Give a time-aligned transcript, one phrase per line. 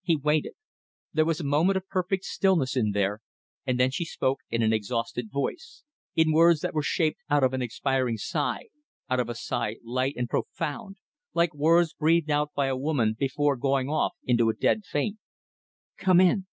[0.00, 0.54] He waited.
[1.12, 3.20] There was a moment of perfect stillness in there,
[3.66, 5.82] and then she spoke in an exhausted voice,
[6.14, 8.68] in words that were shaped out of an expiring sigh
[9.10, 10.96] out of a sigh light and profound,
[11.34, 15.18] like words breathed out by a woman before going off into a dead faint
[15.98, 16.46] "Come in."